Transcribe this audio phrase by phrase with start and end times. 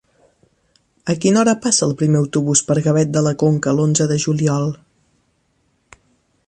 [1.13, 4.69] A quina hora passa el primer autobús per Gavet de la Conca l'onze de juliol?